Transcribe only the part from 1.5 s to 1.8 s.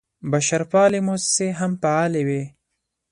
هم